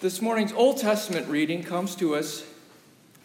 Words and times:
This 0.00 0.22
morning's 0.22 0.54
Old 0.54 0.78
Testament 0.78 1.28
reading 1.28 1.62
comes 1.62 1.94
to 1.96 2.14
us 2.14 2.42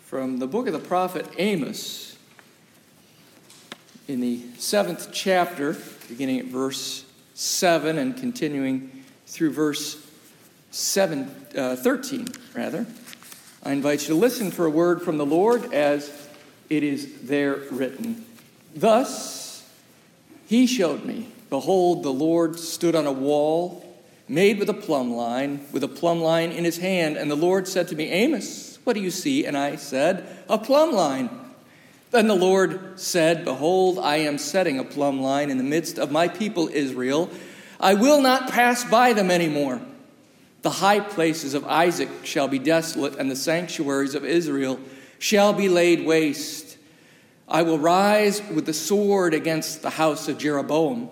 from 0.03 0.39
the 0.39 0.45
book 0.45 0.67
of 0.67 0.73
the 0.73 0.79
prophet 0.79 1.25
Amos 1.37 2.17
in 4.09 4.19
the 4.19 4.41
seventh 4.57 5.07
chapter, 5.13 5.77
beginning 6.09 6.37
at 6.39 6.47
verse 6.47 7.05
7 7.33 7.97
and 7.97 8.17
continuing 8.17 9.05
through 9.25 9.51
verse 9.53 10.05
7, 10.71 11.33
uh, 11.57 11.77
13, 11.77 12.27
rather. 12.53 12.85
I 13.63 13.71
invite 13.71 14.01
you 14.01 14.07
to 14.09 14.15
listen 14.15 14.51
for 14.51 14.65
a 14.65 14.69
word 14.69 15.01
from 15.01 15.17
the 15.17 15.25
Lord 15.25 15.73
as 15.73 16.27
it 16.69 16.83
is 16.83 17.21
there 17.21 17.55
written. 17.71 18.25
Thus 18.75 19.65
he 20.45 20.67
showed 20.67 21.05
me, 21.05 21.29
behold, 21.49 22.03
the 22.03 22.11
Lord 22.11 22.59
stood 22.59 22.95
on 22.95 23.07
a 23.07 23.13
wall 23.13 23.84
made 24.27 24.59
with 24.59 24.69
a 24.69 24.73
plumb 24.73 25.13
line, 25.13 25.65
with 25.71 25.83
a 25.83 25.87
plumb 25.87 26.21
line 26.21 26.51
in 26.51 26.63
his 26.63 26.77
hand. 26.77 27.17
And 27.17 27.29
the 27.29 27.35
Lord 27.35 27.67
said 27.67 27.87
to 27.89 27.95
me, 27.95 28.09
Amos, 28.09 28.79
what 28.83 28.93
do 28.93 29.01
you 29.01 29.11
see? 29.11 29.45
And 29.45 29.57
I 29.57 29.75
said, 29.75 30.27
A 30.49 30.57
plumb 30.57 30.93
line. 30.93 31.29
Then 32.11 32.27
the 32.27 32.35
Lord 32.35 32.99
said, 32.99 33.43
Behold, 33.43 33.99
I 33.99 34.17
am 34.17 34.37
setting 34.37 34.79
a 34.79 34.83
plumb 34.83 35.21
line 35.21 35.49
in 35.49 35.57
the 35.57 35.63
midst 35.63 35.99
of 35.99 36.11
my 36.11 36.27
people 36.27 36.69
Israel. 36.71 37.29
I 37.79 37.93
will 37.93 38.21
not 38.21 38.51
pass 38.51 38.83
by 38.83 39.13
them 39.13 39.29
anymore. 39.29 39.81
The 40.61 40.69
high 40.69 41.01
places 41.01 41.53
of 41.53 41.65
Isaac 41.65 42.09
shall 42.23 42.47
be 42.47 42.57
desolate, 42.57 43.15
and 43.15 43.29
the 43.29 43.35
sanctuaries 43.35 44.15
of 44.15 44.25
Israel 44.25 44.79
shall 45.19 45.53
be 45.53 45.69
laid 45.69 46.05
waste. 46.05 46.77
I 47.47 47.61
will 47.61 47.77
rise 47.77 48.41
with 48.49 48.65
the 48.65 48.73
sword 48.73 49.33
against 49.33 49.81
the 49.81 49.91
house 49.91 50.27
of 50.27 50.39
Jeroboam 50.39 51.09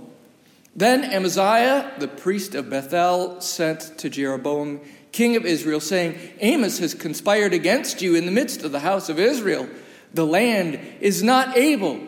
then 0.76 1.04
Amaziah, 1.04 1.92
the 2.00 2.08
priest 2.08 2.56
of 2.56 2.70
Bethel, 2.70 3.40
sent 3.42 3.98
to 4.00 4.10
Jeroboam, 4.10 4.82
king 5.12 5.36
of 5.36 5.46
Israel, 5.46 5.80
saying, 5.80 6.18
Amos 6.40 6.80
has 6.80 6.96
conspired 6.96 7.54
against 7.54 8.02
you 8.02 8.16
in 8.16 8.26
the 8.26 8.32
midst 8.32 8.64
of 8.64 8.72
the 8.72 8.80
house 8.80 9.10
of 9.10 9.20
Israel. 9.20 9.70
The 10.14 10.26
land 10.26 10.80
is 11.00 11.22
not 11.22 11.56
able 11.56 12.00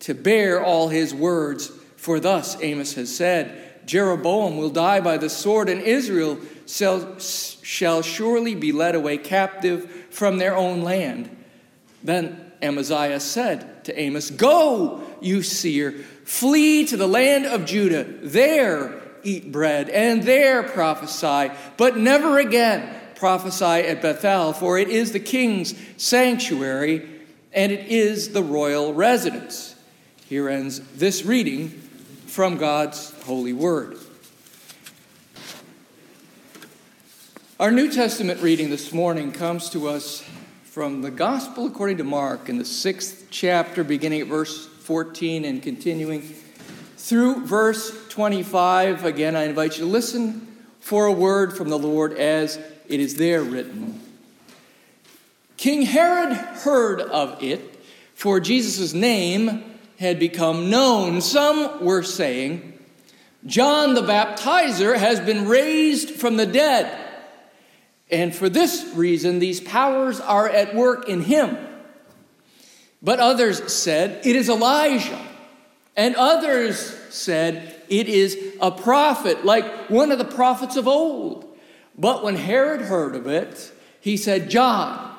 to 0.00 0.14
bear 0.14 0.64
all 0.64 0.88
his 0.88 1.14
words. 1.14 1.70
For 1.96 2.18
thus 2.20 2.60
Amos 2.62 2.94
has 2.94 3.14
said, 3.14 3.86
Jeroboam 3.86 4.56
will 4.56 4.70
die 4.70 5.00
by 5.00 5.18
the 5.18 5.30
sword, 5.30 5.68
and 5.68 5.82
Israel 5.82 6.38
shall, 6.66 7.18
shall 7.18 8.02
surely 8.02 8.54
be 8.54 8.72
led 8.72 8.94
away 8.94 9.18
captive 9.18 9.90
from 10.10 10.38
their 10.38 10.56
own 10.56 10.82
land. 10.82 11.34
Then 12.02 12.45
Amaziah 12.62 13.20
said 13.20 13.84
to 13.84 13.98
Amos, 13.98 14.30
Go, 14.30 15.02
you 15.20 15.42
seer 15.42 15.92
Flee 16.26 16.84
to 16.86 16.96
the 16.96 17.06
land 17.06 17.46
of 17.46 17.64
Judah. 17.64 18.02
There 18.02 19.00
eat 19.22 19.52
bread, 19.52 19.88
and 19.88 20.24
there 20.24 20.64
prophesy, 20.64 21.54
but 21.76 21.96
never 21.96 22.40
again 22.40 23.00
prophesy 23.14 23.64
at 23.64 24.02
Bethel, 24.02 24.52
for 24.52 24.76
it 24.76 24.88
is 24.88 25.12
the 25.12 25.20
king's 25.20 25.74
sanctuary, 25.96 27.08
and 27.52 27.70
it 27.70 27.86
is 27.86 28.30
the 28.30 28.42
royal 28.42 28.92
residence. 28.92 29.76
Here 30.28 30.48
ends 30.48 30.80
this 30.96 31.24
reading 31.24 31.68
from 32.26 32.56
God's 32.56 33.12
holy 33.22 33.52
word. 33.52 33.96
Our 37.60 37.70
New 37.70 37.90
Testament 37.90 38.42
reading 38.42 38.70
this 38.70 38.92
morning 38.92 39.30
comes 39.30 39.70
to 39.70 39.88
us 39.88 40.28
from 40.76 41.00
the 41.00 41.10
Gospel 41.10 41.64
according 41.64 41.96
to 41.96 42.04
Mark 42.04 42.50
in 42.50 42.58
the 42.58 42.64
sixth 42.66 43.28
chapter, 43.30 43.82
beginning 43.82 44.20
at 44.20 44.26
verse 44.26 44.66
14 44.66 45.46
and 45.46 45.62
continuing 45.62 46.20
through 46.98 47.46
verse 47.46 48.06
25. 48.10 49.06
Again, 49.06 49.34
I 49.36 49.44
invite 49.44 49.78
you 49.78 49.86
to 49.86 49.90
listen 49.90 50.46
for 50.80 51.06
a 51.06 51.12
word 51.12 51.56
from 51.56 51.70
the 51.70 51.78
Lord 51.78 52.12
as 52.12 52.58
it 52.88 53.00
is 53.00 53.14
there 53.14 53.40
written. 53.40 53.98
King 55.56 55.80
Herod 55.80 56.34
heard 56.36 57.00
of 57.00 57.42
it, 57.42 57.82
for 58.12 58.38
Jesus' 58.38 58.92
name 58.92 59.64
had 59.98 60.18
become 60.18 60.68
known. 60.68 61.22
Some 61.22 61.86
were 61.86 62.02
saying, 62.02 62.78
John 63.46 63.94
the 63.94 64.02
Baptizer 64.02 64.94
has 64.94 65.20
been 65.20 65.48
raised 65.48 66.10
from 66.10 66.36
the 66.36 66.44
dead. 66.44 67.05
And 68.10 68.34
for 68.34 68.48
this 68.48 68.92
reason, 68.94 69.38
these 69.38 69.60
powers 69.60 70.20
are 70.20 70.48
at 70.48 70.74
work 70.74 71.08
in 71.08 71.22
him. 71.22 71.56
But 73.02 73.18
others 73.20 73.72
said, 73.72 74.24
It 74.24 74.36
is 74.36 74.48
Elijah. 74.48 75.20
And 75.96 76.14
others 76.16 76.76
said, 77.10 77.82
It 77.88 78.08
is 78.08 78.38
a 78.60 78.70
prophet, 78.70 79.44
like 79.44 79.90
one 79.90 80.12
of 80.12 80.18
the 80.18 80.24
prophets 80.24 80.76
of 80.76 80.86
old. 80.86 81.56
But 81.98 82.22
when 82.22 82.36
Herod 82.36 82.82
heard 82.82 83.16
of 83.16 83.26
it, 83.26 83.72
he 84.00 84.16
said, 84.16 84.50
John, 84.50 85.16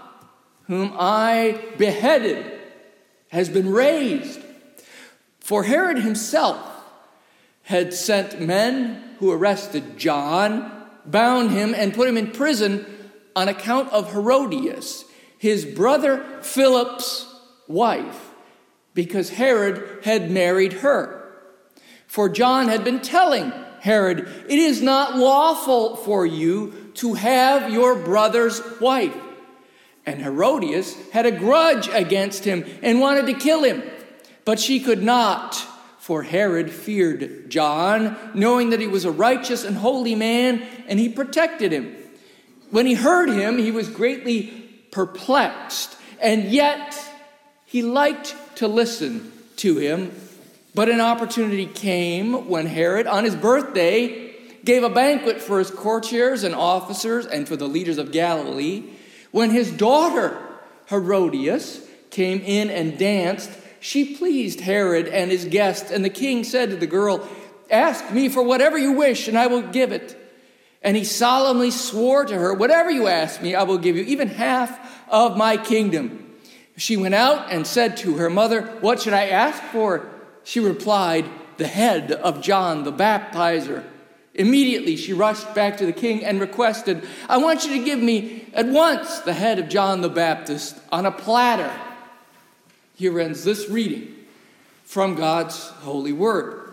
whom 0.68 0.94
I 0.98 1.59
beheaded, 1.78 2.59
has 3.30 3.50
been 3.50 3.72
raised. 3.72 4.40
For 5.40 5.64
Herod 5.64 6.00
himself 6.00 6.59
had 7.64 7.94
sent 7.94 8.40
men 8.40 9.16
who 9.19 9.31
arrested 9.31 9.98
John, 9.98 10.76
bound 11.09 11.51
him, 11.51 11.73
and 11.73 11.94
put 11.94 12.07
him 12.07 12.18
in 12.18 12.31
prison 12.31 12.85
on 13.35 13.47
account 13.47 13.91
of 13.91 14.12
Herodias, 14.12 15.06
his 15.38 15.66
brother 15.66 16.23
Philip's 16.41 17.34
wife 17.68 18.28
because 18.97 19.29
Herod 19.29 20.03
had 20.03 20.31
married 20.31 20.73
her. 20.73 21.31
For 22.07 22.29
John 22.29 22.68
had 22.68 22.84
been 22.84 23.00
telling 23.00 23.53
Herod, 23.79 24.28
It 24.50 24.57
is 24.57 24.81
not 24.81 25.16
lawful 25.16 25.97
for 25.97 26.25
you 26.25 26.91
to 26.95 27.13
have 27.13 27.72
your 27.72 27.94
brother's 27.94 28.59
wife. 28.81 29.16
And 30.03 30.19
Herodias 30.19 30.95
had 31.12 31.28
a 31.28 31.31
grudge 31.31 31.88
against 31.89 32.44
him 32.44 32.66
and 32.81 33.00
wanted 33.00 33.28
to 33.28 33.34
kill 33.35 33.63
him. 33.63 33.84
But 34.45 34.59
she 34.59 34.79
could 34.79 35.03
not, 35.03 35.53
for 36.00 36.24
Herod 36.24 36.72
feared 36.72 37.51
John, 37.51 38.18
knowing 38.34 38.72
that 38.72 38.79
he 38.79 38.88
was 38.88 39.06
a 39.06 39.12
righteous 39.12 39.63
and 39.63 39.78
holy 39.78 40.16
man, 40.16 40.63
and 40.88 41.00
he 41.00 41.09
protected 41.09 41.72
him. 41.72 41.96
When 42.72 42.86
he 42.86 42.94
heard 42.94 43.30
him, 43.30 43.58
he 43.58 43.72
was 43.72 43.90
greatly 43.90 44.48
perplexed, 44.92 45.96
and 46.22 46.46
yet 46.46 47.00
he 47.66 47.81
liked 47.81 48.36
to 48.56 48.68
listen 48.68 49.31
to 49.58 49.78
him, 49.78 50.12
but 50.74 50.90
an 50.90 51.02
opportunity 51.02 51.66
came 51.66 52.48
when 52.50 52.66
Herod, 52.66 53.08
on 53.08 53.24
his 53.24 53.36
birthday, 53.36 54.34
gave 54.64 54.84
a 54.84 54.90
banquet 54.90 55.42
for 55.42 55.59
his 55.59 55.72
courtiers 55.72 56.44
and 56.44 56.53
officers 56.53 57.25
and 57.25 57.48
for 57.48 57.56
the 57.56 57.68
leaders 57.68 57.98
of 57.98 58.12
Galilee. 58.12 58.84
When 59.31 59.50
his 59.50 59.72
daughter, 59.72 60.38
Herodias, 60.90 61.88
came 62.09 62.42
in 62.42 62.69
and 62.69 62.98
danced, 62.98 63.50
she 63.80 64.16
pleased 64.16 64.62
Herod 64.62 65.08
and 65.08 65.31
his 65.31 65.46
guests, 65.46 65.92
and 65.92 66.04
the 66.04 66.09
king 66.09 66.44
said 66.44 66.69
to 66.72 66.75
the 66.75 66.88
girl, 66.88 67.28
Ask 67.69 68.12
me 68.12 68.30
for 68.30 68.44
whatever 68.44 68.78
you 68.78 68.94
wish, 68.94 69.28
and 69.28 69.38
I 69.38 69.48
will 69.48 69.62
give 69.62 69.92
it. 69.92 70.16
And 70.88 70.96
he 70.96 71.03
solemnly 71.03 71.70
swore 71.70 72.24
to 72.24 72.34
her, 72.34 72.53
Whatever 72.53 72.90
you 72.90 73.08
ask 73.08 73.42
me, 73.42 73.53
I 73.53 73.64
will 73.64 73.78
give 73.78 73.98
you, 73.98 74.03
even 74.03 74.30
half 74.30 75.03
of 75.09 75.36
my 75.36 75.58
kingdom. 75.58 76.34
She 76.78 76.96
went 76.96 77.14
out 77.14 77.52
and 77.52 77.68
said 77.68 77.98
to 77.98 78.16
her 78.16 78.30
mother, 78.30 78.62
What 78.80 79.02
should 79.02 79.12
I 79.12 79.28
ask 79.28 79.62
for? 79.64 80.08
She 80.46 80.62
replied, 80.62 81.25
The 81.58 81.68
head 81.68 82.14
of 82.14 82.40
John 82.42 82.86
the 82.86 82.94
Baptizer. 82.94 83.84
Immediately 84.34 84.96
she 84.96 85.12
rushed 85.12 85.53
back 85.53 85.75
to 85.80 85.86
the 85.86 85.92
king 85.92 86.24
and 86.24 86.40
requested, 86.40 87.06
I 87.28 87.36
want 87.36 87.66
you 87.66 87.78
to 87.78 87.84
give 87.84 88.00
me 88.00 88.48
at 88.54 88.68
once 88.68 89.19
the 89.19 89.34
head 89.34 89.59
of 89.59 89.68
John 89.68 90.00
the 90.00 90.08
Baptist 90.08 90.80
on 90.90 91.06
a 91.06 91.12
platter. 91.12 91.78
Here 92.96 93.19
ends 93.19 93.44
this 93.44 93.68
reading 93.68 94.16
from 94.86 95.16
God's 95.16 95.68
holy 95.68 96.14
word. 96.14 96.69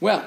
Well, 0.00 0.22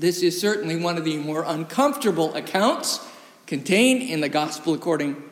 this 0.00 0.22
is 0.22 0.40
certainly 0.40 0.76
one 0.76 0.96
of 0.96 1.04
the 1.04 1.18
more 1.18 1.44
uncomfortable 1.46 2.34
accounts 2.34 3.06
contained 3.46 4.02
in 4.02 4.20
the 4.20 4.28
gospel 4.28 4.74
according 4.74 5.22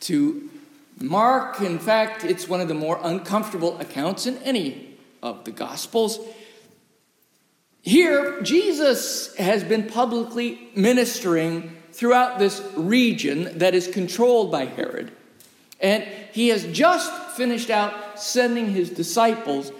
to 0.00 0.50
Mark, 1.00 1.60
in 1.60 1.78
fact, 1.78 2.24
it's 2.24 2.48
one 2.48 2.60
of 2.60 2.68
the 2.68 2.74
more 2.74 3.00
uncomfortable 3.02 3.78
accounts 3.80 4.26
in 4.26 4.38
any 4.38 4.96
of 5.22 5.44
the 5.44 5.50
Gospels. 5.50 6.20
Here, 7.82 8.40
Jesus 8.42 9.34
has 9.36 9.64
been 9.64 9.88
publicly 9.88 10.70
ministering 10.74 11.76
throughout 11.92 12.38
this 12.38 12.62
region 12.76 13.58
that 13.58 13.74
is 13.74 13.88
controlled 13.88 14.50
by 14.52 14.66
Herod. 14.66 15.12
And 15.80 16.04
he 16.32 16.48
has 16.48 16.64
just 16.66 17.12
finished 17.32 17.70
out 17.70 18.20
sending 18.20 18.70
his 18.70 18.90
disciples 18.90 19.72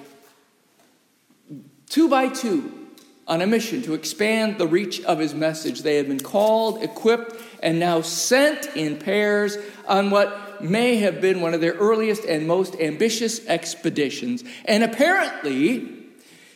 two 1.89 2.09
by 2.09 2.29
two 2.29 2.84
on 3.27 3.41
a 3.41 3.47
mission 3.47 3.83
to 3.83 3.95
expand 3.95 4.59
the 4.59 4.67
reach 4.67 5.03
of 5.03 5.19
his 5.19 5.35
message. 5.35 5.83
They 5.83 5.97
have 5.97 6.09
been 6.09 6.21
called, 6.21 6.83
equipped, 6.83 7.41
and 7.63 7.79
now 7.79 8.03
sent 8.03 8.67
in 8.77 8.99
pairs 8.99 9.57
on 9.89 10.11
what 10.11 10.63
may 10.63 10.97
have 10.97 11.21
been 11.21 11.41
one 11.41 11.55
of 11.55 11.61
their 11.61 11.75
earliest 11.75 12.25
and 12.25 12.47
most 12.47 12.77
ambitious 12.77 13.45
expeditions. 13.47 14.45
And 14.67 14.85
apparently, 14.85 16.05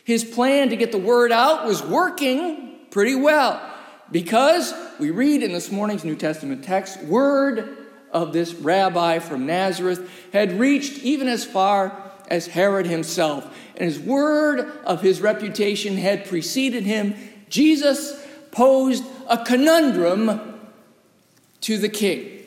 his 0.04 0.24
plan 0.24 0.70
to 0.70 0.76
get 0.76 0.92
the 0.92 0.98
word 0.98 1.32
out 1.32 1.66
was 1.66 1.82
working 1.82 2.76
pretty 2.90 3.14
well. 3.14 3.62
Because 4.10 4.72
we 4.98 5.10
read 5.10 5.42
in 5.42 5.52
this 5.52 5.70
morning's 5.70 6.04
New 6.04 6.16
Testament 6.16 6.64
text, 6.64 7.02
word 7.02 7.76
of 8.10 8.32
this 8.32 8.54
rabbi 8.54 9.18
from 9.18 9.46
Nazareth 9.46 10.10
had 10.32 10.58
reached 10.58 10.98
even 11.00 11.28
as 11.28 11.44
far 11.44 12.07
as 12.28 12.46
Herod 12.46 12.86
himself, 12.86 13.44
and 13.76 13.84
his 13.84 13.98
word 13.98 14.60
of 14.84 15.02
his 15.02 15.20
reputation 15.20 15.96
had 15.96 16.26
preceded 16.26 16.84
him. 16.84 17.14
Jesus 17.48 18.24
posed 18.50 19.04
a 19.28 19.44
conundrum 19.44 20.60
to 21.62 21.78
the 21.78 21.88
king. 21.88 22.42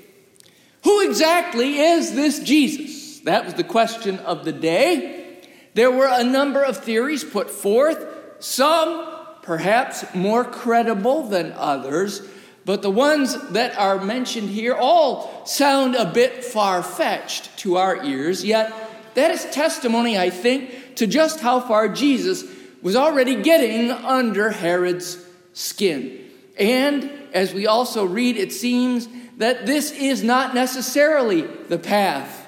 Who 0.83 1.07
exactly 1.07 1.79
is 1.79 2.15
this 2.15 2.39
Jesus? 2.39 3.19
That 3.21 3.45
was 3.45 3.53
the 3.53 3.63
question 3.63 4.19
of 4.19 4.45
the 4.45 4.51
day. 4.51 5.41
There 5.73 5.91
were 5.91 6.09
a 6.11 6.23
number 6.23 6.63
of 6.63 6.77
theories 6.77 7.23
put 7.23 7.49
forth, 7.49 8.05
some 8.39 9.07
perhaps 9.41 10.03
more 10.13 10.43
credible 10.43 11.23
than 11.23 11.53
others, 11.53 12.27
but 12.65 12.81
the 12.81 12.91
ones 12.91 13.35
that 13.49 13.77
are 13.77 14.03
mentioned 14.03 14.49
here 14.49 14.75
all 14.75 15.45
sound 15.45 15.95
a 15.95 16.11
bit 16.11 16.43
far 16.43 16.83
fetched 16.83 17.57
to 17.59 17.77
our 17.77 18.03
ears, 18.03 18.43
yet 18.45 18.71
that 19.15 19.31
is 19.31 19.45
testimony, 19.45 20.17
I 20.17 20.29
think, 20.29 20.95
to 20.95 21.07
just 21.07 21.39
how 21.39 21.59
far 21.59 21.87
Jesus 21.89 22.43
was 22.81 22.95
already 22.95 23.41
getting 23.41 23.91
under 23.91 24.49
Herod's 24.49 25.23
skin. 25.53 26.19
And 26.57 27.09
as 27.33 27.53
we 27.53 27.67
also 27.67 28.05
read, 28.05 28.37
it 28.37 28.51
seems 28.51 29.07
that 29.37 29.65
this 29.65 29.91
is 29.91 30.23
not 30.23 30.53
necessarily 30.53 31.41
the 31.41 31.77
path 31.77 32.47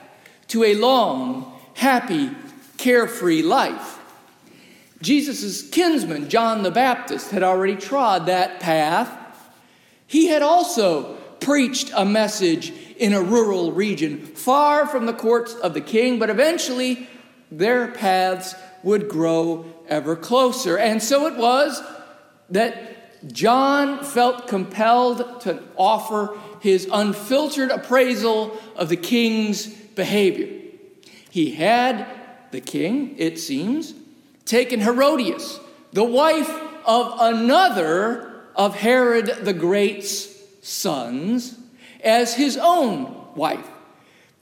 to 0.50 0.64
a 0.64 0.76
long, 0.76 1.52
happy, 1.74 2.32
carefree 2.78 3.42
life. 3.42 4.00
Jesus' 5.02 5.68
kinsman, 5.70 6.30
John 6.30 6.64
the 6.64 6.72
Baptist, 6.72 7.32
had 7.32 7.44
already 7.44 7.76
trod 7.76 8.28
that 8.28 8.60
path. 8.60 9.12
He 10.08 10.28
had 10.28 10.42
also 10.42 11.16
preached 11.40 11.92
a 11.96 12.06
message 12.06 12.72
in 12.98 13.14
a 13.14 13.22
rural 13.22 13.72
region, 13.72 14.26
far 14.26 14.88
from 14.88 15.06
the 15.06 15.14
courts 15.14 15.54
of 15.56 15.74
the 15.74 15.82
king, 15.82 16.20
but 16.20 16.30
eventually 16.30 17.08
their 17.52 17.88
paths 17.88 18.56
would 18.84 19.10
grow 19.10 19.66
ever 19.88 20.16
closer. 20.16 20.78
And 20.78 21.02
so 21.02 21.28
it 21.28 21.38
was 21.38 21.82
that 22.50 23.32
John 23.32 24.04
felt 24.04 24.48
compelled 24.48 25.42
to 25.42 25.64
offer 25.78 26.38
his 26.60 26.88
unfiltered 26.92 27.72
appraisal 27.72 28.58
of 28.76 28.90
the 28.90 28.98
king's 28.98 29.68
behavior. 29.68 30.62
He 31.30 31.52
had 31.52 32.06
the 32.52 32.62
king, 32.62 33.16
it 33.18 33.40
seems, 33.40 33.94
taken 34.46 34.82
Herodias, 34.82 35.60
the 35.94 36.04
wife 36.04 36.52
of 36.86 37.16
another 37.20 38.44
of 38.56 38.76
Herod 38.76 39.26
the 39.42 39.54
Great's 39.54 40.30
sons, 40.62 41.58
as 42.04 42.36
his 42.36 42.58
own 42.58 43.28
wife. 43.36 43.68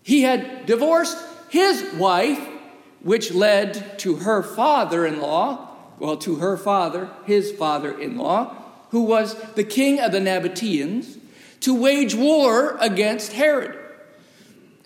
He 0.03 0.23
had 0.23 0.65
divorced 0.65 1.17
his 1.49 1.93
wife, 1.93 2.39
which 3.01 3.33
led 3.33 3.99
to 3.99 4.17
her 4.17 4.41
father 4.41 5.05
in 5.05 5.21
law, 5.21 5.67
well, 5.99 6.17
to 6.17 6.35
her 6.37 6.57
father, 6.57 7.09
his 7.25 7.51
father 7.51 7.97
in 7.99 8.17
law, 8.17 8.55
who 8.89 9.03
was 9.03 9.35
the 9.53 9.63
king 9.63 9.99
of 9.99 10.11
the 10.11 10.19
Nabateans, 10.19 11.17
to 11.61 11.75
wage 11.75 12.15
war 12.15 12.77
against 12.79 13.33
Herod. 13.33 13.77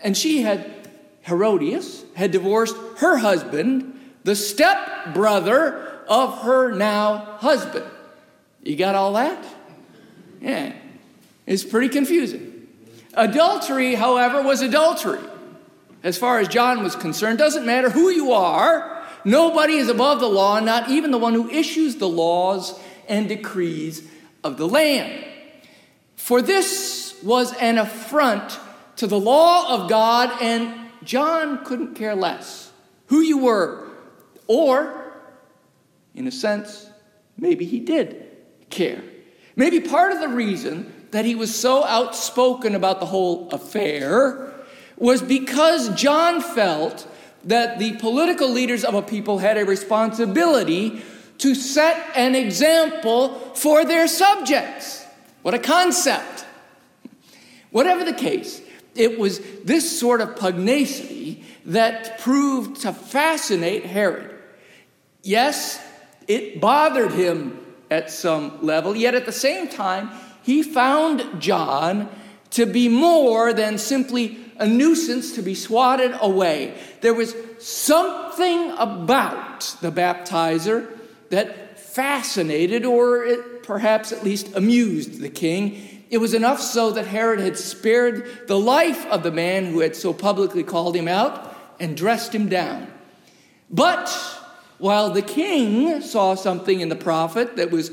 And 0.04 0.18
she 0.18 0.42
had, 0.42 0.90
Herodias, 1.24 2.04
had 2.16 2.32
divorced 2.32 2.76
her 2.98 3.18
husband, 3.18 4.00
the 4.24 4.36
step 4.36 5.14
brother 5.14 6.04
of 6.08 6.42
her 6.42 6.74
now 6.74 7.38
husband. 7.40 7.86
You 8.64 8.76
got 8.76 8.96
all 8.96 9.14
that? 9.14 9.44
Yeah. 10.42 10.74
It's 11.46 11.64
pretty 11.64 11.90
confusing. 11.90 12.55
Adultery, 13.16 13.96
however, 13.96 14.42
was 14.42 14.62
adultery. 14.62 15.24
As 16.04 16.18
far 16.18 16.40
as 16.40 16.48
John 16.48 16.84
was 16.84 16.96
concerned, 16.96 17.38
doesn't 17.40 17.66
matter 17.66 17.90
who 17.90 18.10
you 18.10 18.34
are, 18.34 19.04
nobody 19.24 19.76
is 19.76 19.90
above 19.90 20.20
the 20.20 20.30
law, 20.30 20.60
not 20.60 20.90
even 20.90 21.12
the 21.12 21.18
one 21.18 21.34
who 21.34 21.50
issues 21.50 21.96
the 21.96 22.10
laws 22.10 22.80
and 23.08 23.28
decrees 23.28 24.08
of 24.44 24.58
the 24.58 24.68
land. 24.68 25.26
For 26.16 26.42
this 26.42 27.20
was 27.24 27.54
an 27.58 27.78
affront 27.78 28.60
to 28.98 29.08
the 29.08 29.20
law 29.20 29.74
of 29.74 29.90
God, 29.90 30.32
and 30.42 30.74
John 31.04 31.64
couldn't 31.66 31.96
care 31.96 32.16
less 32.16 32.72
who 33.08 33.22
you 33.22 33.38
were, 33.38 33.88
or, 34.48 35.14
in 36.14 36.28
a 36.28 36.32
sense, 36.32 36.90
maybe 37.38 37.66
he 37.66 37.80
did 37.80 38.26
care. 38.70 39.04
Maybe 39.56 39.80
part 39.80 40.12
of 40.12 40.20
the 40.20 40.28
reason 40.28 40.92
that 41.16 41.24
he 41.24 41.34
was 41.34 41.56
so 41.56 41.86
outspoken 41.86 42.76
about 42.76 43.00
the 43.00 43.06
whole 43.06 43.50
affair 43.52 44.54
was 44.98 45.22
because 45.22 45.90
John 45.96 46.42
felt 46.42 47.08
that 47.46 47.80
the 47.80 47.94
political 47.94 48.50
leaders 48.50 48.84
of 48.84 48.96
a 48.96 49.02
people 49.02 49.38
had 49.38 49.58
a 49.58 49.64
responsibility 49.64 51.02
to 51.38 51.56
set 51.56 52.12
an 52.16 52.36
example 52.36 53.30
for 53.56 53.86
their 53.86 54.08
subjects. 54.10 55.06
What 55.42 55.54
a 55.54 55.60
concept! 55.60 56.46
Whatever 57.72 58.04
the 58.04 58.14
case, 58.14 58.62
it 58.94 59.18
was 59.18 59.40
this 59.64 59.98
sort 59.98 60.20
of 60.20 60.36
pugnacity 60.36 61.46
that 61.66 62.20
proved 62.20 62.82
to 62.82 62.92
fascinate 62.92 63.86
Herod. 63.86 64.36
Yes, 65.24 65.82
it 66.28 66.60
bothered 66.60 67.14
him 67.14 67.60
at 67.90 68.12
some 68.12 68.66
level, 68.66 68.96
yet 68.96 69.16
at 69.16 69.26
the 69.26 69.32
same 69.32 69.70
time, 69.70 70.10
he 70.46 70.62
found 70.62 71.42
John 71.42 72.08
to 72.52 72.68
be 72.68 72.88
more 72.88 73.52
than 73.52 73.80
simply 73.80 74.38
a 74.58 74.68
nuisance 74.68 75.34
to 75.34 75.42
be 75.42 75.56
swatted 75.56 76.16
away. 76.22 76.78
There 77.02 77.16
was 77.16 77.36
something 77.58 78.72
about 78.78 79.76
the 79.82 79.92
baptizer 79.92 80.88
that 81.32 81.80
fascinated 81.80 82.86
or 82.86 83.26
perhaps 83.64 84.12
at 84.12 84.24
least 84.24 84.56
amused 84.56 85.20
the 85.20 85.30
king. 85.30 86.06
It 86.12 86.20
was 86.20 86.36
enough 86.36 86.62
so 86.62 86.92
that 86.92 87.08
Herod 87.08 87.40
had 87.40 87.58
spared 87.58 88.48
the 88.48 88.60
life 88.60 89.04
of 89.08 89.24
the 89.24 89.32
man 89.32 89.66
who 89.66 89.80
had 89.80 89.96
so 89.96 90.14
publicly 90.14 90.64
called 90.64 90.96
him 90.96 91.08
out 91.08 91.58
and 91.80 91.98
dressed 91.98 92.36
him 92.36 92.50
down. 92.50 92.88
But 93.72 94.10
while 94.78 95.10
the 95.10 95.24
king 95.24 96.02
saw 96.02 96.36
something 96.36 96.82
in 96.82 96.90
the 96.90 96.96
prophet 96.96 97.56
that 97.56 97.72
was 97.72 97.90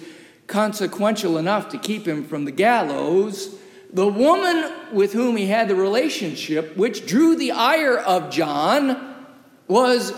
consequential 0.52 1.38
enough 1.38 1.70
to 1.70 1.78
keep 1.78 2.06
him 2.06 2.24
from 2.24 2.44
the 2.44 2.52
gallows, 2.52 3.56
the 3.90 4.06
woman 4.06 4.70
with 4.92 5.14
whom 5.14 5.34
he 5.34 5.46
had 5.46 5.66
the 5.66 5.74
relationship, 5.74 6.76
which 6.76 7.06
drew 7.06 7.34
the 7.34 7.50
ire 7.50 7.96
of 7.96 8.30
John, 8.30 9.26
was 9.66 10.12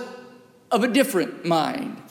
of 0.72 0.82
a 0.82 0.88
different 0.88 1.44
mind. 1.44 2.02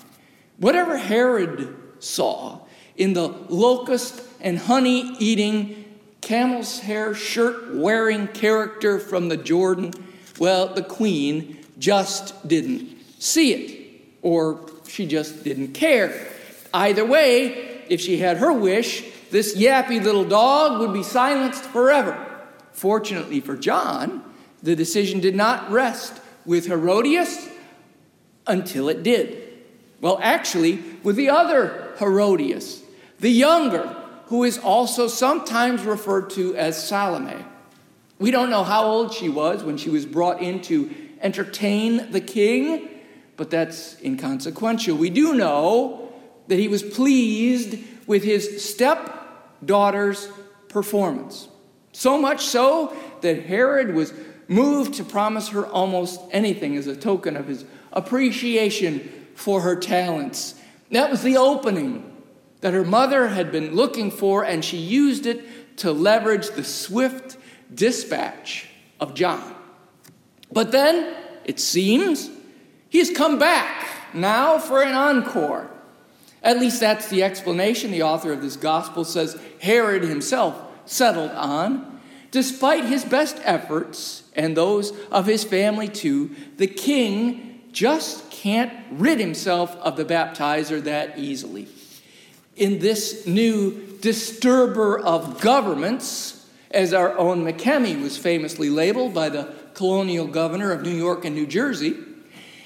Whatever 0.57 0.95
Herod 0.95 1.75
saw 1.99 2.61
in 2.95 3.11
the 3.11 3.27
locust 3.27 4.21
and 4.39 4.57
honey 4.57 5.15
eating, 5.19 5.83
camel's 6.21 6.79
hair 6.79 7.13
shirt 7.13 7.75
wearing 7.75 8.27
character 8.29 8.99
from 8.99 9.27
the 9.27 9.37
Jordan, 9.37 9.91
well, 10.39 10.73
the 10.73 10.83
queen 10.83 11.59
just 11.77 12.47
didn't 12.47 12.87
see 13.19 13.53
it, 13.53 14.01
or 14.21 14.69
she 14.87 15.05
just 15.05 15.43
didn't 15.43 15.73
care. 15.73 16.29
Either 16.73 17.05
way, 17.05 17.72
if 17.89 18.01
she 18.01 18.17
had 18.17 18.37
her 18.37 18.51
wish, 18.51 19.03
this 19.31 19.55
yappy 19.55 20.01
little 20.01 20.25
dog 20.25 20.79
would 20.79 20.93
be 20.93 21.03
silenced 21.03 21.63
forever. 21.63 22.15
Fortunately 22.71 23.39
for 23.39 23.55
John, 23.55 24.23
the 24.61 24.75
decision 24.75 25.19
did 25.19 25.35
not 25.35 25.71
rest 25.71 26.21
with 26.45 26.67
Herodias 26.67 27.49
until 28.47 28.89
it 28.89 29.03
did. 29.03 29.41
Well, 30.01 30.19
actually, 30.21 30.83
with 31.03 31.15
the 31.15 31.29
other 31.29 31.93
Herodias, 31.97 32.83
the 33.19 33.29
younger, 33.29 33.95
who 34.25 34.43
is 34.43 34.57
also 34.57 35.07
sometimes 35.07 35.83
referred 35.83 36.29
to 36.31 36.55
as 36.55 36.87
Salome. 36.87 37.45
We 38.19 38.31
don't 38.31 38.49
know 38.49 38.63
how 38.63 38.85
old 38.85 39.13
she 39.13 39.29
was 39.29 39.63
when 39.63 39.77
she 39.77 39.89
was 39.89 40.05
brought 40.05 40.41
in 40.41 40.61
to 40.63 40.93
entertain 41.21 42.11
the 42.11 42.21
king, 42.21 42.89
but 43.37 43.49
that's 43.49 44.01
inconsequential. 44.01 44.97
We 44.97 45.09
do 45.09 45.35
know 45.35 46.02
that 46.47 46.59
he 46.59 46.67
was 46.67 46.83
pleased 46.83 47.77
with 48.07 48.23
his 48.23 48.63
stepdaughter's 48.63 50.27
performance. 50.69 51.47
So 51.91 52.19
much 52.19 52.45
so 52.45 52.95
that 53.21 53.45
Herod 53.45 53.93
was 53.93 54.13
moved 54.47 54.95
to 54.95 55.03
promise 55.03 55.49
her 55.49 55.65
almost 55.65 56.19
anything 56.31 56.75
as 56.75 56.87
a 56.87 56.95
token 56.95 57.37
of 57.37 57.47
his 57.47 57.65
appreciation 57.91 59.09
for 59.35 59.61
her 59.61 59.75
talents. 59.75 60.55
That 60.91 61.09
was 61.09 61.23
the 61.23 61.37
opening 61.37 62.11
that 62.61 62.73
her 62.73 62.83
mother 62.83 63.27
had 63.29 63.51
been 63.51 63.75
looking 63.75 64.11
for, 64.11 64.43
and 64.43 64.63
she 64.63 64.77
used 64.77 65.25
it 65.25 65.77
to 65.77 65.91
leverage 65.91 66.49
the 66.51 66.63
swift 66.63 67.37
dispatch 67.73 68.67
of 68.99 69.13
John. 69.13 69.55
But 70.51 70.71
then, 70.71 71.15
it 71.45 71.59
seems, 71.59 72.29
he's 72.89 73.09
come 73.15 73.39
back 73.39 74.13
now 74.13 74.59
for 74.59 74.81
an 74.81 74.93
encore. 74.93 75.69
At 76.43 76.59
least 76.59 76.81
that's 76.81 77.07
the 77.07 77.23
explanation 77.23 77.91
the 77.91 78.03
author 78.03 78.33
of 78.33 78.41
this 78.41 78.57
gospel 78.57 79.05
says 79.05 79.39
Herod 79.61 80.03
himself 80.03 80.61
settled 80.85 81.31
on. 81.31 82.01
Despite 82.31 82.85
his 82.85 83.05
best 83.05 83.39
efforts 83.43 84.23
and 84.35 84.57
those 84.57 84.91
of 85.11 85.25
his 85.25 85.43
family 85.43 85.87
too, 85.87 86.35
the 86.57 86.67
king 86.67 87.61
just 87.71 88.29
can't 88.29 88.73
rid 88.91 89.19
himself 89.19 89.75
of 89.77 89.95
the 89.95 90.05
baptizer 90.05 90.83
that 90.83 91.17
easily. 91.17 91.67
In 92.55 92.79
this 92.79 93.25
new 93.25 93.97
disturber 94.01 94.99
of 94.99 95.39
governments, 95.41 96.45
as 96.71 96.93
our 96.93 97.17
own 97.17 97.43
Makemie 97.43 98.01
was 98.01 98.17
famously 98.17 98.69
labeled 98.69 99.13
by 99.13 99.29
the 99.29 99.53
colonial 99.73 100.27
governor 100.27 100.71
of 100.71 100.81
New 100.81 100.91
York 100.91 101.23
and 101.23 101.35
New 101.35 101.47
Jersey, 101.47 101.95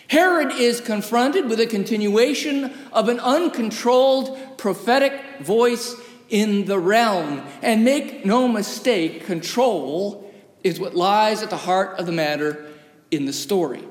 Herod 0.10 0.54
is 0.54 0.80
confronted 0.80 1.50
with 1.50 1.60
a 1.60 1.66
continuation 1.66 2.74
of 2.94 3.10
an 3.10 3.20
uncontrolled 3.20 4.58
prophetic 4.58 5.14
voice 5.42 5.96
in 6.30 6.66
the 6.66 6.80
realm. 6.80 7.44
And 7.62 7.84
make 7.84 8.26
no 8.26 8.48
mistake, 8.48 9.26
control 9.26 10.34
is 10.64 10.80
what 10.80 10.96
lies 10.96 11.44
at 11.44 11.50
the 11.50 11.58
heart 11.58 12.00
of 12.00 12.06
the 12.06 12.12
matter 12.12 12.68
in 13.12 13.26
the 13.26 13.34
story. 13.34 13.84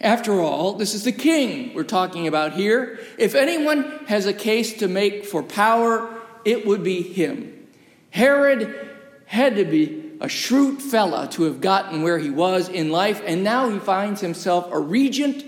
After 0.00 0.40
all, 0.40 0.74
this 0.74 0.94
is 0.94 1.04
the 1.04 1.12
king 1.12 1.74
we're 1.74 1.82
talking 1.82 2.28
about 2.28 2.52
here. 2.52 3.00
If 3.18 3.34
anyone 3.34 4.04
has 4.06 4.26
a 4.26 4.32
case 4.32 4.74
to 4.74 4.86
make 4.86 5.24
for 5.24 5.42
power, 5.42 6.08
it 6.44 6.66
would 6.66 6.84
be 6.84 7.02
him. 7.02 7.66
Herod 8.10 8.88
had 9.26 9.56
to 9.56 9.64
be 9.64 10.07
a 10.20 10.28
shrewd 10.28 10.82
fella 10.82 11.28
to 11.32 11.44
have 11.44 11.60
gotten 11.60 12.02
where 12.02 12.18
he 12.18 12.30
was 12.30 12.68
in 12.68 12.90
life, 12.90 13.22
and 13.24 13.44
now 13.44 13.68
he 13.68 13.78
finds 13.78 14.20
himself 14.20 14.68
a 14.72 14.78
regent 14.78 15.44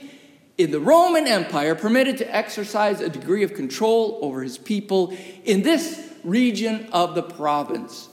in 0.59 0.71
the 0.71 0.81
Roman 0.81 1.27
Empire, 1.27 1.75
permitted 1.75 2.19
to 2.19 2.37
exercise 2.37 3.01
a 3.01 3.09
degree 3.09 3.43
of 3.43 3.55
control 3.55 4.19
over 4.23 4.43
his 4.43 4.59
people 4.59 5.17
in 5.45 5.63
this 5.63 6.09
region 6.23 6.87
of 6.93 7.15
the 7.15 7.23
province. 7.23 8.09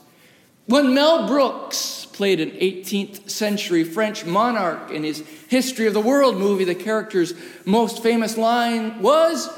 When 0.66 0.94
Mel 0.94 1.26
Brooks 1.26 2.06
played 2.06 2.40
an 2.40 2.50
18th 2.50 3.30
century 3.30 3.84
French 3.84 4.24
monarch 4.24 4.90
in 4.90 5.04
his 5.04 5.20
History 5.48 5.86
of 5.86 5.94
the 5.94 6.00
World 6.00 6.36
movie, 6.36 6.64
the 6.64 6.74
character's 6.74 7.34
most 7.64 8.02
famous 8.02 8.36
line 8.36 9.00
was, 9.00 9.48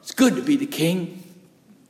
It's 0.00 0.12
good 0.12 0.36
to 0.36 0.42
be 0.42 0.56
the 0.56 0.66
king. 0.66 1.22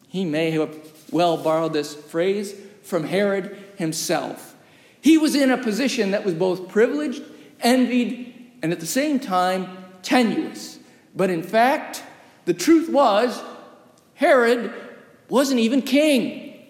He 0.09 0.25
may 0.25 0.50
have 0.53 0.77
well 1.11 1.37
borrowed 1.37 1.73
this 1.73 1.95
phrase 1.95 2.55
from 2.83 3.05
Herod 3.05 3.57
himself. 3.77 4.50
He 5.00 5.19
was 5.19 5.35
in 5.35 5.50
a 5.50 5.59
position 5.59 6.11
that 6.11 6.25
was 6.25 6.35
both 6.35 6.69
privileged, 6.69 7.23
envied, 7.61 8.35
and 8.62 8.73
at 8.73 8.80
the 8.80 8.87
same 8.87 9.19
time 9.19 9.78
tenuous. 10.02 10.78
But 11.14 11.30
in 11.30 11.42
fact, 11.42 12.02
the 12.45 12.54
truth 12.54 12.88
was, 12.90 13.40
Herod 14.14 14.73
wasn't 15.28 15.61
even 15.61 15.83
king. 15.83 16.62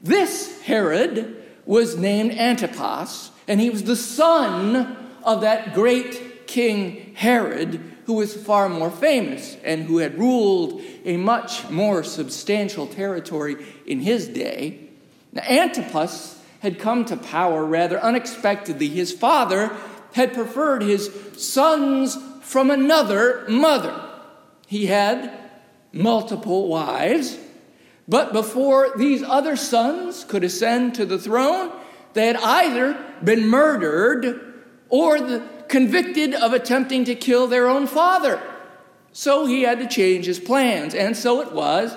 This 0.00 0.60
Herod 0.62 1.44
was 1.64 1.96
named 1.96 2.32
Antipas, 2.32 3.30
and 3.46 3.60
he 3.60 3.70
was 3.70 3.84
the 3.84 3.96
son 3.96 4.96
of 5.22 5.42
that 5.42 5.74
great 5.74 6.48
king 6.48 7.14
Herod, 7.14 7.80
who 8.06 8.14
was 8.14 8.34
far 8.34 8.68
more 8.68 8.90
famous 8.90 9.56
and 9.62 9.84
who 9.84 9.98
had 9.98 10.18
ruled 10.18 10.82
a 11.04 11.16
much 11.16 11.70
more 11.70 12.02
substantial 12.02 12.88
territory 12.88 13.64
in 13.86 14.00
his 14.00 14.26
day. 14.26 14.88
Now, 15.32 15.42
Antipas 15.42 16.41
had 16.62 16.78
come 16.78 17.04
to 17.04 17.16
power 17.16 17.64
rather 17.64 17.98
unexpectedly. 18.00 18.88
His 18.88 19.12
father 19.12 19.76
had 20.12 20.32
preferred 20.32 20.82
his 20.82 21.10
sons 21.36 22.16
from 22.40 22.70
another 22.70 23.44
mother. 23.48 24.08
He 24.68 24.86
had 24.86 25.36
multiple 25.92 26.68
wives, 26.68 27.36
but 28.06 28.32
before 28.32 28.92
these 28.96 29.24
other 29.24 29.56
sons 29.56 30.22
could 30.22 30.44
ascend 30.44 30.94
to 30.94 31.04
the 31.04 31.18
throne, 31.18 31.72
they 32.12 32.28
had 32.28 32.36
either 32.36 32.96
been 33.24 33.48
murdered 33.48 34.62
or 34.88 35.20
the, 35.20 35.42
convicted 35.68 36.32
of 36.32 36.52
attempting 36.52 37.04
to 37.06 37.16
kill 37.16 37.48
their 37.48 37.68
own 37.68 37.88
father. 37.88 38.40
So 39.12 39.46
he 39.46 39.62
had 39.62 39.80
to 39.80 39.88
change 39.88 40.26
his 40.26 40.38
plans, 40.38 40.94
and 40.94 41.16
so 41.16 41.40
it 41.40 41.52
was 41.52 41.96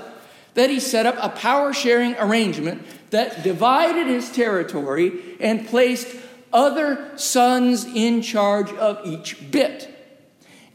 that 0.56 0.70
he 0.70 0.80
set 0.80 1.06
up 1.06 1.18
a 1.20 1.30
power 1.30 1.72
sharing 1.72 2.16
arrangement 2.16 2.84
that 3.16 3.44
divided 3.44 4.08
his 4.08 4.30
territory 4.30 5.38
and 5.40 5.66
placed 5.68 6.14
other 6.52 7.18
sons 7.18 7.86
in 7.86 8.22
charge 8.22 8.70
of 8.74 9.00
each 9.06 9.50
bit. 9.52 9.90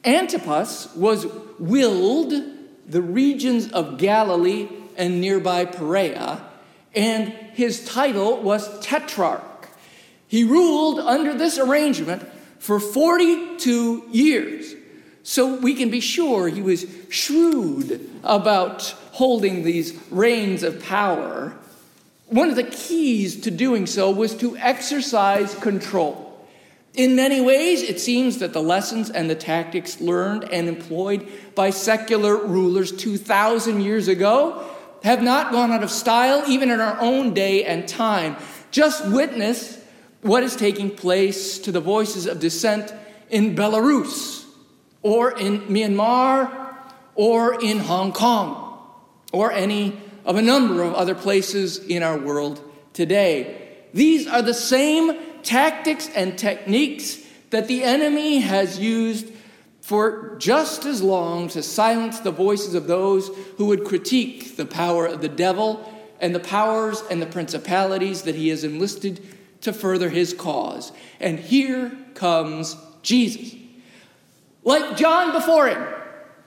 Antipas 0.06 0.88
was 0.96 1.26
willed 1.58 2.32
the 2.86 3.02
regions 3.02 3.70
of 3.72 3.98
Galilee 3.98 4.70
and 4.96 5.20
nearby 5.20 5.66
Perea, 5.66 6.42
and 6.94 7.28
his 7.28 7.84
title 7.84 8.40
was 8.40 8.80
Tetrarch. 8.80 9.68
He 10.26 10.42
ruled 10.42 10.98
under 10.98 11.34
this 11.34 11.58
arrangement 11.58 12.26
for 12.58 12.80
42 12.80 14.08
years. 14.12 14.74
So 15.24 15.56
we 15.56 15.74
can 15.74 15.90
be 15.90 16.00
sure 16.00 16.48
he 16.48 16.62
was 16.62 16.86
shrewd 17.10 18.08
about 18.24 18.94
holding 19.12 19.62
these 19.62 19.92
reins 20.10 20.62
of 20.62 20.82
power 20.82 21.54
one 22.30 22.48
of 22.48 22.56
the 22.56 22.64
keys 22.64 23.40
to 23.42 23.50
doing 23.50 23.86
so 23.86 24.10
was 24.10 24.34
to 24.36 24.56
exercise 24.56 25.54
control. 25.56 26.26
In 26.94 27.14
many 27.14 27.40
ways, 27.40 27.82
it 27.82 28.00
seems 28.00 28.38
that 28.38 28.52
the 28.52 28.62
lessons 28.62 29.10
and 29.10 29.28
the 29.28 29.34
tactics 29.34 30.00
learned 30.00 30.44
and 30.44 30.68
employed 30.68 31.28
by 31.54 31.70
secular 31.70 32.36
rulers 32.36 32.92
2,000 32.92 33.80
years 33.80 34.08
ago 34.08 34.64
have 35.02 35.22
not 35.22 35.52
gone 35.52 35.72
out 35.72 35.82
of 35.82 35.90
style 35.90 36.44
even 36.48 36.70
in 36.70 36.80
our 36.80 37.00
own 37.00 37.34
day 37.34 37.64
and 37.64 37.88
time. 37.88 38.36
Just 38.70 39.06
witness 39.08 39.82
what 40.22 40.42
is 40.42 40.54
taking 40.54 40.90
place 40.90 41.58
to 41.60 41.72
the 41.72 41.80
voices 41.80 42.26
of 42.26 42.40
dissent 42.40 42.92
in 43.30 43.54
Belarus, 43.54 44.44
or 45.02 45.38
in 45.38 45.60
Myanmar, 45.62 46.74
or 47.14 47.62
in 47.62 47.78
Hong 47.78 48.12
Kong, 48.12 48.78
or 49.32 49.52
any 49.52 49.96
of 50.24 50.36
a 50.36 50.42
number 50.42 50.82
of 50.82 50.94
other 50.94 51.14
places 51.14 51.78
in 51.78 52.02
our 52.02 52.18
world 52.18 52.60
today. 52.92 53.68
These 53.92 54.26
are 54.26 54.42
the 54.42 54.54
same 54.54 55.12
tactics 55.42 56.08
and 56.14 56.38
techniques 56.38 57.18
that 57.50 57.66
the 57.66 57.82
enemy 57.82 58.40
has 58.40 58.78
used 58.78 59.32
for 59.80 60.36
just 60.38 60.84
as 60.84 61.02
long 61.02 61.48
to 61.48 61.62
silence 61.62 62.20
the 62.20 62.30
voices 62.30 62.74
of 62.74 62.86
those 62.86 63.28
who 63.56 63.66
would 63.66 63.84
critique 63.84 64.56
the 64.56 64.66
power 64.66 65.06
of 65.06 65.20
the 65.20 65.28
devil 65.28 65.84
and 66.20 66.34
the 66.34 66.40
powers 66.40 67.02
and 67.10 67.20
the 67.20 67.26
principalities 67.26 68.22
that 68.22 68.34
he 68.34 68.48
has 68.48 68.62
enlisted 68.62 69.20
to 69.62 69.72
further 69.72 70.08
his 70.08 70.32
cause. 70.32 70.92
And 71.18 71.38
here 71.38 71.90
comes 72.14 72.76
Jesus. 73.02 73.54
Like 74.62 74.96
John 74.96 75.32
before 75.32 75.68
him, 75.68 75.84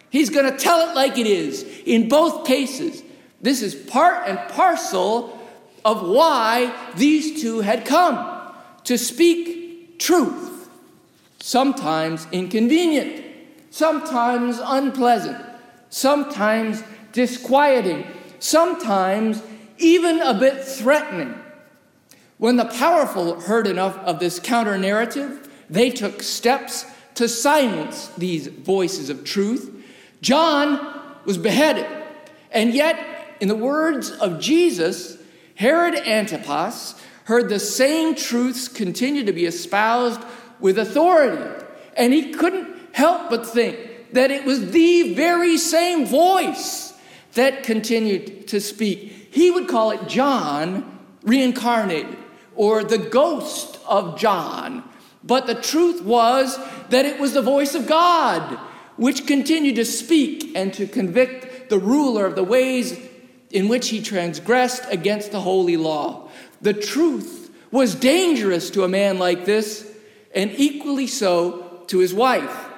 he's 0.10 0.30
going 0.30 0.50
to 0.50 0.58
tell 0.58 0.90
it 0.90 0.96
like 0.96 1.18
it 1.18 1.28
is. 1.28 1.64
In 1.86 2.08
both 2.08 2.46
cases, 2.46 3.04
this 3.44 3.62
is 3.62 3.76
part 3.76 4.28
and 4.28 4.40
parcel 4.50 5.38
of 5.86 6.02
why 6.02 6.74
these 6.96 7.42
two 7.42 7.60
had 7.60 7.86
come 7.86 8.54
to 8.86 8.98
speak 8.98 10.00
truth, 10.00 10.70
sometimes 11.40 12.26
inconvenient, 12.32 13.24
sometimes 13.70 14.60
unpleasant, 14.64 15.38
sometimes 15.90 16.84
disquieting, 17.12 18.08
sometimes 18.40 19.44
even 19.78 20.22
a 20.22 20.34
bit 20.34 20.64
threatening. 20.64 21.36
When 22.38 22.56
the 22.56 22.66
powerful 22.66 23.42
heard 23.42 23.68
enough 23.68 23.98
of 24.00 24.20
this 24.20 24.40
counter 24.40 24.78
narrative, 24.78 25.50
they 25.70 25.90
took 25.90 26.24
steps 26.24 26.86
to 27.16 27.28
silence 27.28 28.08
these 28.18 28.48
voices 28.48 29.10
of 29.10 29.26
truth. 29.26 29.70
John 30.22 30.80
was 31.26 31.38
beheaded, 31.38 31.88
and 32.52 32.74
yet 32.74 33.13
in 33.44 33.50
the 33.50 33.56
words 33.56 34.10
of 34.10 34.40
Jesus, 34.40 35.18
Herod 35.56 35.96
Antipas 35.96 36.96
heard 37.26 37.50
the 37.50 37.60
same 37.60 38.16
truths 38.16 38.70
continue 38.70 39.26
to 39.26 39.34
be 39.34 39.46
espoused 39.46 40.22
with 40.62 40.80
authority, 40.80 41.66
and 41.98 42.14
he 42.14 42.32
couldn't 42.32 42.74
help 42.94 43.30
but 43.30 43.46
think 43.46 44.14
that 44.14 44.32
it 44.32 44.46
was 44.46 44.72
the 44.72 45.14
very 45.14 45.58
same 45.58 46.06
voice 46.06 46.94
that 47.34 47.64
continued 47.64 48.48
to 48.48 48.62
speak. 48.62 49.28
He 49.32 49.52
would 49.52 49.68
call 49.68 49.92
it 49.92 50.08
John 50.08 51.00
reincarnated 51.24 52.16
or 52.56 52.86
the 52.86 52.98
ghost 52.98 53.78
of 53.86 54.18
John. 54.18 54.86
But 55.22 55.48
the 55.48 55.56
truth 55.56 56.02
was 56.02 56.58
that 56.92 57.06
it 57.06 57.20
was 57.20 57.34
the 57.34 57.42
voice 57.42 57.76
of 57.76 57.88
God 57.88 58.58
which 58.96 59.28
continued 59.28 59.76
to 59.76 59.84
speak 59.84 60.56
and 60.56 60.74
to 60.76 60.88
convict 60.88 61.70
the 61.70 61.80
ruler 61.80 62.26
of 62.26 62.36
the 62.36 62.44
ways 62.46 62.98
in 63.54 63.70
which 63.70 63.90
he 63.90 64.02
transgressed 64.02 64.84
against 64.90 65.32
the 65.32 65.40
holy 65.40 65.78
law. 65.78 66.28
The 66.62 66.74
truth 66.74 67.52
was 67.72 67.96
dangerous 67.96 68.72
to 68.72 68.84
a 68.84 68.90
man 68.90 69.20
like 69.20 69.46
this, 69.46 69.90
and 70.34 70.52
equally 70.58 71.08
so 71.08 71.84
to 71.88 72.00
his 72.00 72.14
wife. 72.14 72.70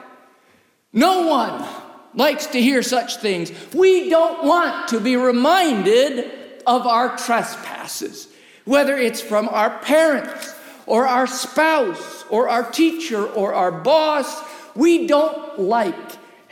No 0.91 1.27
one 1.27 1.65
likes 2.13 2.47
to 2.47 2.61
hear 2.61 2.83
such 2.83 3.17
things. 3.17 3.51
We 3.73 4.09
don't 4.09 4.45
want 4.45 4.89
to 4.89 4.99
be 4.99 5.15
reminded 5.15 6.31
of 6.67 6.85
our 6.85 7.17
trespasses, 7.17 8.27
whether 8.65 8.97
it's 8.97 9.21
from 9.21 9.47
our 9.49 9.79
parents 9.79 10.53
or 10.85 11.07
our 11.07 11.27
spouse 11.27 12.25
or 12.29 12.49
our 12.49 12.69
teacher 12.69 13.25
or 13.25 13.53
our 13.53 13.71
boss. 13.71 14.43
We 14.75 15.07
don't 15.07 15.59
like 15.59 15.95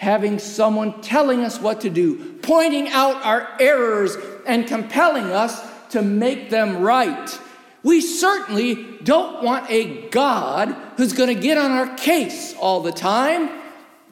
having 0.04 0.38
someone 0.38 1.02
telling 1.02 1.42
us 1.42 1.60
what 1.60 1.82
to 1.82 1.90
do, 1.90 2.34
pointing 2.44 2.90
out 2.90 3.16
our 3.26 3.50
errors 3.60 4.16
and 4.46 4.68
compelling 4.68 5.32
us 5.32 5.60
to 5.90 6.02
make 6.02 6.50
them 6.50 6.82
right. 6.82 7.40
We 7.82 8.02
certainly 8.02 8.98
don't 9.04 9.44
want 9.44 9.70
a 9.70 10.08
God 10.10 10.76
who's 10.98 11.14
going 11.14 11.34
to 11.34 11.42
get 11.42 11.58
on 11.58 11.72
our 11.72 11.96
case 11.96 12.54
all 12.60 12.82
the 12.82 12.92
time. 12.92 13.50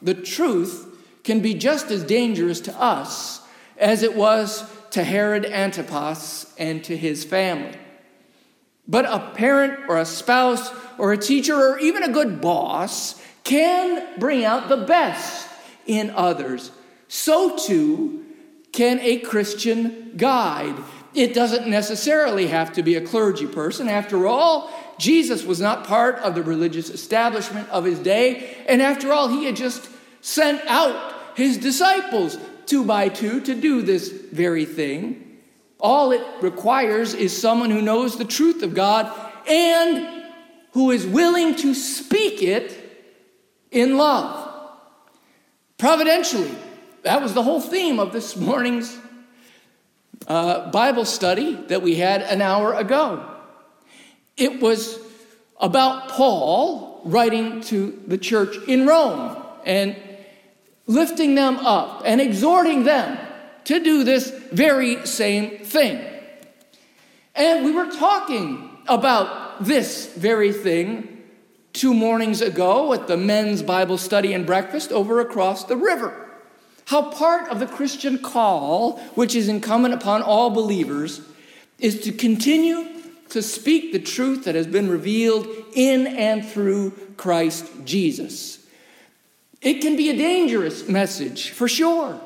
The 0.02 0.14
truth 0.14 0.88
can 1.24 1.40
be 1.40 1.54
just 1.54 1.90
as 1.90 2.02
dangerous 2.02 2.60
to 2.62 2.80
us 2.80 3.40
as 3.76 4.02
it 4.02 4.16
was 4.16 4.68
to 4.90 5.04
Herod 5.04 5.46
Antipas 5.46 6.52
and 6.58 6.82
to 6.84 6.96
his 6.96 7.24
family. 7.24 7.76
But 8.86 9.04
a 9.06 9.32
parent 9.34 9.88
or 9.88 9.98
a 9.98 10.04
spouse 10.04 10.70
or 10.98 11.12
a 11.12 11.18
teacher 11.18 11.54
or 11.54 11.78
even 11.78 12.02
a 12.02 12.12
good 12.12 12.40
boss 12.40 13.20
can 13.44 14.18
bring 14.18 14.44
out 14.44 14.68
the 14.68 14.76
best 14.76 15.48
in 15.86 16.10
others. 16.10 16.70
So 17.08 17.56
too 17.56 18.24
can 18.72 18.98
a 19.00 19.18
Christian 19.18 20.12
guide. 20.16 20.76
It 21.14 21.34
doesn't 21.34 21.68
necessarily 21.68 22.46
have 22.46 22.72
to 22.74 22.82
be 22.82 22.94
a 22.94 23.06
clergy 23.06 23.46
person. 23.46 23.88
After 23.88 24.26
all, 24.26 24.70
Jesus 24.98 25.44
was 25.44 25.60
not 25.60 25.86
part 25.86 26.16
of 26.16 26.34
the 26.34 26.42
religious 26.42 26.88
establishment 26.88 27.68
of 27.68 27.84
his 27.84 27.98
day. 27.98 28.64
And 28.66 28.80
after 28.80 29.12
all, 29.12 29.28
he 29.28 29.44
had 29.44 29.56
just 29.56 29.90
sent 30.22 30.62
out 30.66 31.14
his 31.34 31.58
disciples 31.58 32.38
two 32.66 32.84
by 32.84 33.08
two 33.08 33.40
to 33.42 33.54
do 33.54 33.82
this 33.82 34.08
very 34.08 34.64
thing. 34.64 35.38
All 35.78 36.12
it 36.12 36.24
requires 36.40 37.12
is 37.12 37.36
someone 37.36 37.70
who 37.70 37.82
knows 37.82 38.16
the 38.16 38.24
truth 38.24 38.62
of 38.62 38.74
God 38.74 39.12
and 39.48 40.24
who 40.72 40.90
is 40.90 41.06
willing 41.06 41.56
to 41.56 41.74
speak 41.74 42.42
it 42.42 42.78
in 43.70 43.98
love. 43.98 44.41
Providentially, 45.82 46.54
that 47.02 47.20
was 47.20 47.34
the 47.34 47.42
whole 47.42 47.60
theme 47.60 47.98
of 47.98 48.12
this 48.12 48.36
morning's 48.36 48.96
uh, 50.28 50.70
Bible 50.70 51.04
study 51.04 51.54
that 51.54 51.82
we 51.82 51.96
had 51.96 52.22
an 52.22 52.40
hour 52.40 52.72
ago. 52.72 53.28
It 54.36 54.62
was 54.62 55.00
about 55.60 56.08
Paul 56.08 57.02
writing 57.04 57.62
to 57.62 58.00
the 58.06 58.16
church 58.16 58.56
in 58.68 58.86
Rome 58.86 59.36
and 59.66 59.96
lifting 60.86 61.34
them 61.34 61.56
up 61.56 62.02
and 62.06 62.20
exhorting 62.20 62.84
them 62.84 63.18
to 63.64 63.82
do 63.82 64.04
this 64.04 64.30
very 64.52 65.04
same 65.04 65.64
thing. 65.64 66.00
And 67.34 67.64
we 67.64 67.72
were 67.72 67.90
talking 67.90 68.70
about 68.86 69.64
this 69.64 70.14
very 70.14 70.52
thing 70.52 71.11
two 71.72 71.94
mornings 71.94 72.40
ago 72.40 72.92
at 72.92 73.06
the 73.06 73.16
men's 73.16 73.62
Bible 73.62 73.98
study 73.98 74.32
and 74.32 74.46
breakfast 74.46 74.92
over 74.92 75.20
across 75.20 75.64
the 75.64 75.76
river. 75.76 76.30
How 76.86 77.10
part 77.10 77.48
of 77.48 77.60
the 77.60 77.66
Christian 77.66 78.18
call, 78.18 78.98
which 79.14 79.34
is 79.34 79.48
incumbent 79.48 79.94
upon 79.94 80.22
all 80.22 80.50
believers, 80.50 81.20
is 81.78 82.00
to 82.02 82.12
continue 82.12 82.88
to 83.30 83.42
speak 83.42 83.92
the 83.92 83.98
truth 83.98 84.44
that 84.44 84.54
has 84.54 84.66
been 84.66 84.90
revealed 84.90 85.46
in 85.74 86.06
and 86.06 86.44
through 86.44 86.90
Christ 87.16 87.66
Jesus. 87.84 88.66
It 89.62 89.80
can 89.80 89.96
be 89.96 90.10
a 90.10 90.16
dangerous 90.16 90.88
message, 90.88 91.50
for 91.50 91.68
sure. 91.68 92.20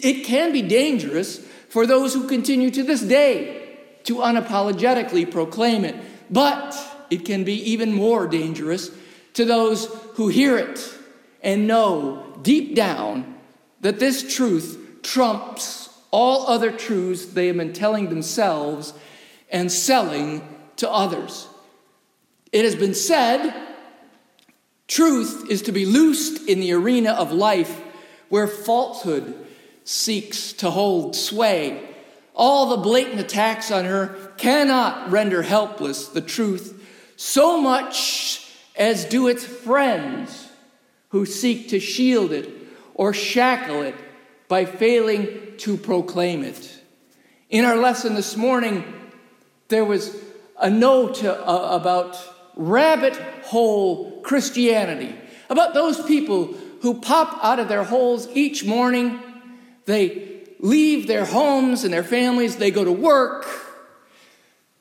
It 0.00 0.24
can 0.24 0.52
be 0.52 0.62
dangerous 0.62 1.38
for 1.68 1.86
those 1.86 2.14
who 2.14 2.26
continue 2.26 2.70
to 2.70 2.82
this 2.82 3.02
day 3.02 3.78
to 4.04 4.16
unapologetically 4.16 5.30
proclaim 5.30 5.84
it, 5.84 5.94
but 6.30 6.74
it 7.10 7.24
can 7.24 7.44
be 7.44 7.54
even 7.70 7.92
more 7.92 8.26
dangerous 8.26 8.90
to 9.34 9.44
those 9.44 9.86
who 10.14 10.28
hear 10.28 10.56
it 10.56 10.94
and 11.42 11.66
know 11.66 12.38
deep 12.42 12.74
down 12.74 13.36
that 13.80 13.98
this 13.98 14.34
truth 14.34 15.00
trumps 15.02 15.88
all 16.10 16.46
other 16.46 16.70
truths 16.70 17.26
they 17.26 17.46
have 17.46 17.56
been 17.56 17.72
telling 17.72 18.08
themselves 18.08 18.92
and 19.50 19.70
selling 19.70 20.42
to 20.76 20.90
others. 20.90 21.48
It 22.52 22.64
has 22.64 22.74
been 22.74 22.94
said 22.94 23.68
truth 24.88 25.46
is 25.48 25.62
to 25.62 25.72
be 25.72 25.86
loosed 25.86 26.48
in 26.48 26.60
the 26.60 26.72
arena 26.72 27.12
of 27.12 27.32
life 27.32 27.80
where 28.28 28.48
falsehood 28.48 29.34
seeks 29.84 30.52
to 30.54 30.70
hold 30.70 31.14
sway. 31.14 31.88
All 32.34 32.70
the 32.70 32.76
blatant 32.82 33.20
attacks 33.20 33.70
on 33.70 33.84
her 33.84 34.32
cannot 34.36 35.10
render 35.10 35.42
helpless 35.42 36.08
the 36.08 36.20
truth 36.20 36.79
so 37.20 37.60
much 37.60 38.50
as 38.74 39.04
do 39.04 39.28
its 39.28 39.44
friends 39.44 40.48
who 41.10 41.26
seek 41.26 41.68
to 41.68 41.78
shield 41.78 42.32
it 42.32 42.48
or 42.94 43.12
shackle 43.12 43.82
it 43.82 43.94
by 44.48 44.64
failing 44.64 45.28
to 45.58 45.76
proclaim 45.76 46.42
it. 46.42 46.82
In 47.50 47.66
our 47.66 47.76
lesson 47.76 48.14
this 48.14 48.38
morning, 48.38 48.84
there 49.68 49.84
was 49.84 50.16
a 50.58 50.70
note 50.70 51.22
uh, 51.22 51.34
about 51.70 52.16
rabbit 52.56 53.16
hole 53.44 54.22
Christianity, 54.22 55.14
about 55.50 55.74
those 55.74 56.02
people 56.06 56.54
who 56.80 57.02
pop 57.02 57.38
out 57.44 57.58
of 57.58 57.68
their 57.68 57.84
holes 57.84 58.28
each 58.32 58.64
morning. 58.64 59.20
They 59.84 60.40
leave 60.58 61.06
their 61.06 61.26
homes 61.26 61.84
and 61.84 61.92
their 61.92 62.02
families, 62.02 62.56
they 62.56 62.70
go 62.70 62.82
to 62.82 62.92
work, 62.92 63.69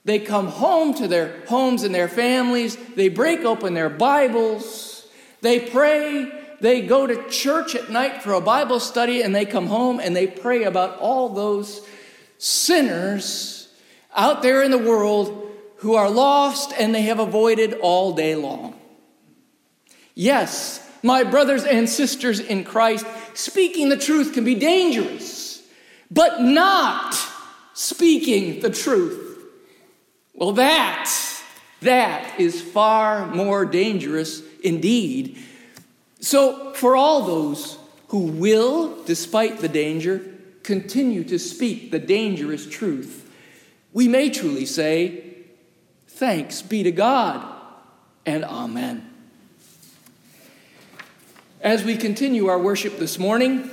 they 0.05 0.19
come 0.19 0.47
home 0.47 0.93
to 0.95 1.07
their 1.07 1.41
homes 1.47 1.83
and 1.83 1.93
their 1.93 2.07
families, 2.07 2.77
they 2.95 3.09
break 3.09 3.41
open 3.41 3.73
their 3.73 3.89
Bibles, 3.89 5.07
they 5.41 5.59
pray, 5.59 6.31
they 6.61 6.81
go 6.81 7.07
to 7.07 7.29
church 7.29 7.75
at 7.75 7.89
night 7.89 8.21
for 8.21 8.33
a 8.33 8.41
Bible 8.41 8.79
study, 8.79 9.21
and 9.21 9.33
they 9.33 9.45
come 9.45 9.67
home 9.67 9.99
and 9.99 10.15
they 10.15 10.27
pray 10.27 10.63
about 10.63 10.99
all 10.99 11.29
those 11.29 11.85
sinners 12.37 13.73
out 14.15 14.41
there 14.41 14.63
in 14.63 14.71
the 14.71 14.77
world 14.77 15.49
who 15.77 15.95
are 15.95 16.09
lost 16.09 16.73
and 16.77 16.93
they 16.93 17.03
have 17.03 17.19
avoided 17.19 17.73
all 17.81 18.13
day 18.13 18.35
long. 18.35 18.75
Yes, 20.13 20.85
my 21.03 21.23
brothers 21.23 21.63
and 21.63 21.87
sisters 21.87 22.39
in 22.39 22.65
Christ, 22.65 23.05
speaking 23.33 23.87
the 23.87 23.97
truth 23.97 24.33
can 24.33 24.43
be 24.43 24.55
dangerous, 24.55 25.63
but 26.11 26.41
not 26.41 27.17
speaking 27.73 28.59
the 28.59 28.69
truth. 28.69 29.28
Well, 30.33 30.53
that, 30.53 31.09
that 31.81 32.39
is 32.39 32.61
far 32.61 33.27
more 33.27 33.65
dangerous 33.65 34.41
indeed. 34.63 35.37
So, 36.21 36.73
for 36.73 36.95
all 36.95 37.23
those 37.23 37.77
who 38.09 38.19
will, 38.19 39.03
despite 39.03 39.59
the 39.59 39.69
danger, 39.69 40.21
continue 40.63 41.23
to 41.25 41.39
speak 41.39 41.91
the 41.91 41.99
dangerous 41.99 42.67
truth, 42.67 43.29
we 43.93 44.07
may 44.07 44.29
truly 44.29 44.65
say, 44.65 45.23
Thanks 46.07 46.61
be 46.61 46.83
to 46.83 46.91
God 46.91 47.45
and 48.25 48.43
Amen. 48.43 49.09
As 51.61 51.83
we 51.83 51.97
continue 51.97 52.47
our 52.47 52.59
worship 52.59 52.99
this 52.99 53.17
morning, 53.17 53.69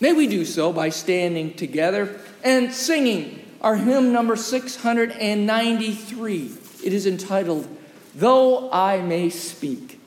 may 0.00 0.12
we 0.12 0.26
do 0.26 0.44
so 0.44 0.72
by 0.72 0.88
standing 0.88 1.54
together 1.54 2.20
and 2.42 2.72
singing 2.72 3.39
our 3.60 3.76
hymn 3.76 4.12
number 4.12 4.34
693. 4.36 6.52
It 6.82 6.92
is 6.92 7.06
entitled, 7.06 7.68
Though 8.14 8.70
I 8.72 9.02
May 9.02 9.30
Speak. 9.30 10.00